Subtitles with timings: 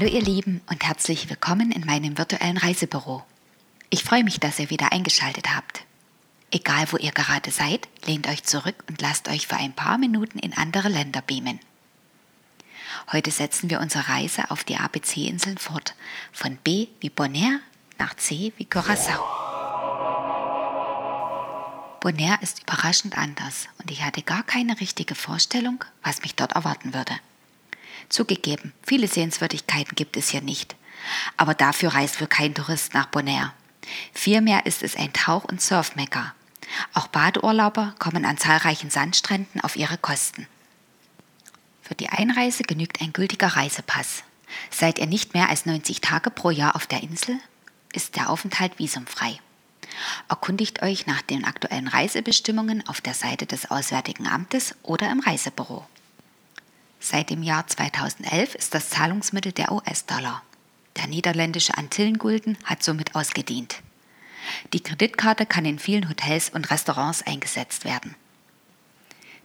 [0.00, 3.24] Hallo ihr Lieben und herzlich willkommen in meinem virtuellen Reisebüro.
[3.90, 5.82] Ich freue mich, dass ihr wieder eingeschaltet habt.
[6.52, 10.38] Egal wo ihr gerade seid, lehnt euch zurück und lasst euch für ein paar Minuten
[10.38, 11.58] in andere Länder beamen.
[13.10, 15.96] Heute setzen wir unsere Reise auf die ABC-Inseln fort,
[16.30, 17.58] von B wie Bonaire
[17.98, 19.18] nach C wie Curaçao.
[21.98, 26.94] Bonaire ist überraschend anders und ich hatte gar keine richtige Vorstellung, was mich dort erwarten
[26.94, 27.14] würde.
[28.08, 30.76] Zugegeben, viele Sehenswürdigkeiten gibt es hier nicht.
[31.36, 33.52] Aber dafür reist wohl kein Tourist nach Bonaire.
[34.12, 36.34] Vielmehr ist es ein Tauch- und Surfmecker.
[36.94, 40.46] Auch Badeurlauber kommen an zahlreichen Sandstränden auf ihre Kosten.
[41.82, 44.22] Für die Einreise genügt ein gültiger Reisepass.
[44.70, 47.38] Seid ihr nicht mehr als 90 Tage pro Jahr auf der Insel,
[47.92, 49.38] ist der Aufenthalt visumfrei.
[50.28, 55.86] Erkundigt euch nach den aktuellen Reisebestimmungen auf der Seite des Auswärtigen Amtes oder im Reisebüro.
[57.00, 60.42] Seit dem Jahr 2011 ist das Zahlungsmittel der US-Dollar.
[60.96, 63.82] Der niederländische Antillengulden hat somit ausgedient.
[64.72, 68.16] Die Kreditkarte kann in vielen Hotels und Restaurants eingesetzt werden.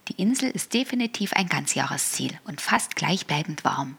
[0.08, 3.96] Die Insel ist definitiv ein Ganzjahresziel und fast gleichbleibend warm.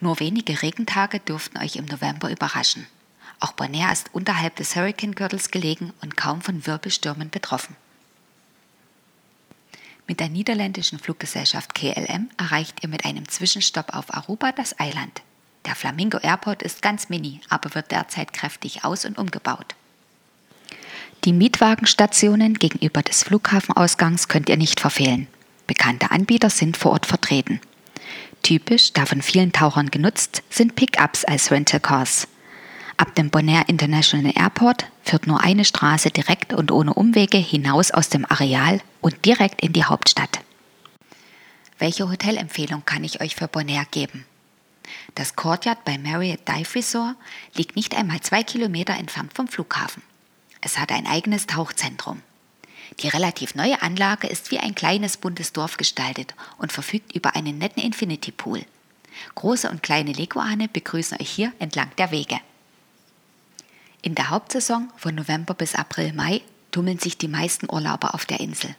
[0.00, 2.86] Nur wenige Regentage dürften euch im November überraschen.
[3.38, 7.76] Auch Bonaire ist unterhalb des Hurricane-Gürtels gelegen und kaum von Wirbelstürmen betroffen.
[10.10, 15.22] Mit der niederländischen Fluggesellschaft KLM erreicht ihr mit einem Zwischenstopp auf Aruba das Eiland.
[15.66, 19.76] Der Flamingo Airport ist ganz mini, aber wird derzeit kräftig aus- und umgebaut.
[21.24, 25.28] Die Mietwagenstationen gegenüber des Flughafenausgangs könnt ihr nicht verfehlen.
[25.68, 27.60] Bekannte Anbieter sind vor Ort vertreten.
[28.42, 32.26] Typisch, da von vielen Tauchern genutzt, sind Pickups als Rental Cars.
[33.00, 38.10] Ab dem Bonaire International Airport führt nur eine Straße direkt und ohne Umwege hinaus aus
[38.10, 40.40] dem Areal und direkt in die Hauptstadt.
[41.78, 44.26] Welche Hotelempfehlung kann ich euch für Bonaire geben?
[45.14, 47.16] Das Courtyard bei Marriott Dive Resort
[47.54, 50.02] liegt nicht einmal zwei Kilometer entfernt vom Flughafen.
[50.60, 52.20] Es hat ein eigenes Tauchzentrum.
[52.98, 57.56] Die relativ neue Anlage ist wie ein kleines buntes Dorf gestaltet und verfügt über einen
[57.56, 58.60] netten Infinity Pool.
[59.36, 62.40] Große und kleine Leguane begrüßen euch hier entlang der Wege.
[64.02, 66.40] In der Hauptsaison von November bis April, Mai
[66.70, 68.74] tummeln sich die meisten Urlauber auf der Insel.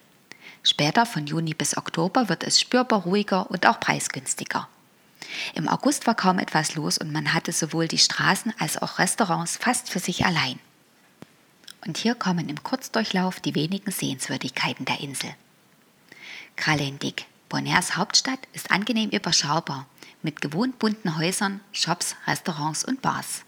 [0.63, 4.67] Später von Juni bis Oktober wird es spürbar ruhiger und auch preisgünstiger.
[5.53, 9.57] Im August war kaum etwas los und man hatte sowohl die Straßen als auch Restaurants
[9.57, 10.59] fast für sich allein.
[11.85, 15.29] Und hier kommen im Kurzdurchlauf die wenigen Sehenswürdigkeiten der Insel.
[16.55, 19.85] Kralendik, Bonairs Hauptstadt, ist angenehm überschaubar,
[20.21, 23.43] mit gewohnt bunten Häusern, Shops, Restaurants und Bars.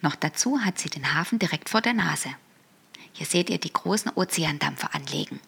[0.00, 2.30] Noch dazu hat sie den Hafen direkt vor der Nase.
[3.12, 5.40] Hier seht ihr die großen Ozeandampfer anlegen.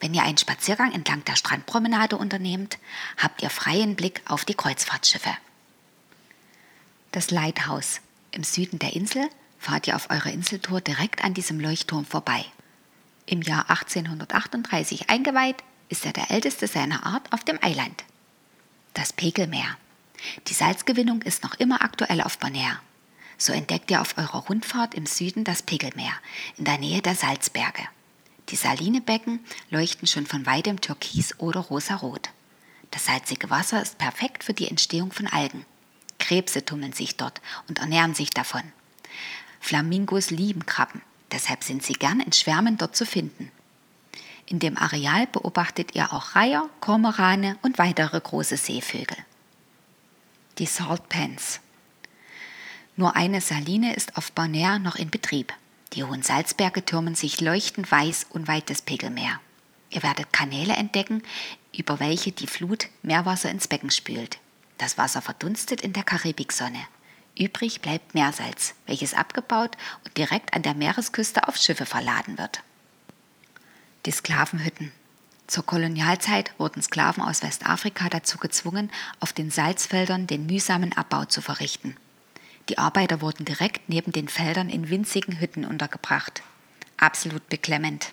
[0.00, 2.78] Wenn ihr einen Spaziergang entlang der Strandpromenade unternehmt,
[3.16, 5.30] habt ihr freien Blick auf die Kreuzfahrtschiffe.
[7.12, 8.00] Das Lighthouse
[8.30, 9.28] im Süden der Insel
[9.58, 12.44] fahrt ihr auf eurer Inseltour direkt an diesem Leuchtturm vorbei.
[13.26, 18.04] Im Jahr 1838 eingeweiht, ist er der älteste seiner Art auf dem Eiland.
[18.94, 19.76] Das Pegelmeer.
[20.48, 22.80] Die Salzgewinnung ist noch immer aktuell auf Bonaire.
[23.38, 26.12] So entdeckt ihr auf eurer Rundfahrt im Süden das Pegelmeer
[26.56, 27.82] in der Nähe der Salzberge.
[28.48, 29.40] Die Salinebecken
[29.70, 32.30] leuchten schon von weitem türkis oder rosarot.
[32.90, 35.64] Das salzige Wasser ist perfekt für die Entstehung von Algen.
[36.18, 38.62] Krebse tummeln sich dort und ernähren sich davon.
[39.60, 43.52] Flamingos lieben Krabben, deshalb sind sie gern in Schwärmen dort zu finden.
[44.46, 49.18] In dem Areal beobachtet ihr auch Reiher, Kormorane und weitere große Seevögel.
[50.58, 51.60] Die Salt Pans.
[52.98, 55.54] Nur eine Saline ist auf Bonaire noch in Betrieb.
[55.92, 59.40] Die hohen Salzberge türmen sich leuchtend weiß unweit des Pegelmeer.
[59.90, 61.22] Ihr werdet Kanäle entdecken,
[61.72, 64.38] über welche die Flut Meerwasser ins Becken spült.
[64.78, 66.80] Das Wasser verdunstet in der Karibiksonne.
[67.38, 72.64] Übrig bleibt Meersalz, welches abgebaut und direkt an der Meeresküste auf Schiffe verladen wird.
[74.06, 74.90] Die Sklavenhütten.
[75.46, 78.90] Zur Kolonialzeit wurden Sklaven aus Westafrika dazu gezwungen,
[79.20, 81.96] auf den Salzfeldern den mühsamen Abbau zu verrichten.
[82.68, 86.42] Die Arbeiter wurden direkt neben den Feldern in winzigen Hütten untergebracht.
[86.98, 88.12] Absolut beklemmend.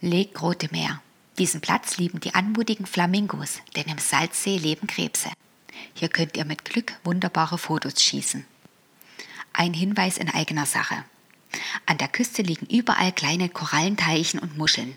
[0.00, 1.00] Lake Grote Meer.
[1.38, 5.30] Diesen Platz lieben die anmutigen Flamingos, denn im Salzsee leben Krebse.
[5.94, 8.44] Hier könnt ihr mit Glück wunderbare Fotos schießen.
[9.52, 11.04] Ein Hinweis in eigener Sache.
[11.86, 14.96] An der Küste liegen überall kleine Korallenteichen und Muscheln.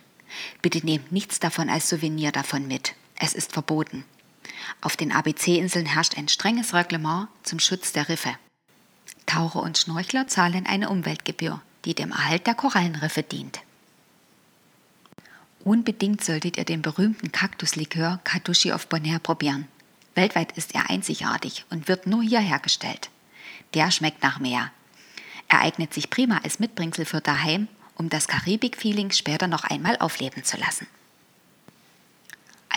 [0.61, 2.93] Bitte nehmt nichts davon als Souvenir davon mit.
[3.15, 4.05] Es ist verboten.
[4.81, 8.37] Auf den ABC-Inseln herrscht ein strenges Reglement zum Schutz der Riffe.
[9.27, 13.59] Taucher und Schnorchler zahlen eine Umweltgebühr, die dem Erhalt der Korallenriffe dient.
[15.63, 19.67] Unbedingt solltet ihr den berühmten Kaktuslikör Katushi of Bonaire probieren.
[20.15, 23.09] Weltweit ist er einzigartig und wird nur hier hergestellt.
[23.73, 24.71] Der schmeckt nach Meer.
[25.49, 30.43] Er eignet sich prima als Mitbringsel für daheim, um das Karibik-Feeling später noch einmal aufleben
[30.43, 30.87] zu lassen.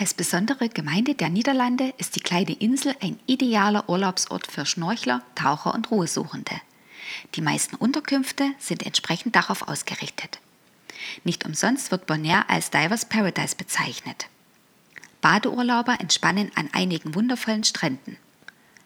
[0.01, 5.75] Als besondere Gemeinde der Niederlande ist die kleine Insel ein idealer Urlaubsort für Schnorchler, Taucher
[5.75, 6.59] und Ruhesuchende.
[7.35, 10.39] Die meisten Unterkünfte sind entsprechend darauf ausgerichtet.
[11.23, 14.25] Nicht umsonst wird Bonaire als Divers Paradise bezeichnet.
[15.21, 18.17] Badeurlauber entspannen an einigen wundervollen Stränden.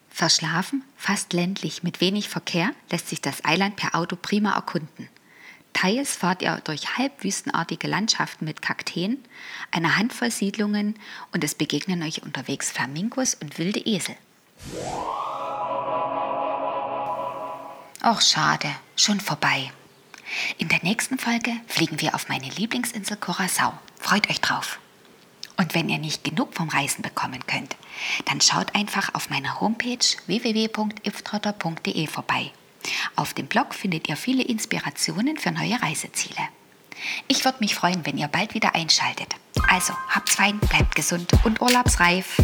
[0.10, 5.08] Verschlafen, fast ländlich mit wenig Verkehr, lässt sich das Eiland per Auto prima erkunden.
[5.76, 9.22] Teils fahrt ihr durch halbwüstenartige Landschaften mit Kakteen,
[9.72, 10.98] einer Handvoll Siedlungen
[11.34, 14.16] und es begegnen euch unterwegs Flamingos und wilde Esel.
[18.02, 19.70] Och, schade, schon vorbei.
[20.58, 23.74] In der nächsten Folge fliegen wir auf meine Lieblingsinsel Curacao.
[24.00, 24.80] Freut euch drauf.
[25.58, 27.76] Und wenn ihr nicht genug vom Reisen bekommen könnt,
[28.26, 32.54] dann schaut einfach auf meiner Homepage www.iftrotter.de vorbei.
[33.16, 36.42] Auf dem Blog findet ihr viele Inspirationen für neue Reiseziele.
[37.28, 39.36] Ich würde mich freuen, wenn ihr bald wieder einschaltet.
[39.70, 42.38] Also, habt's fein, bleibt gesund und urlaubsreif.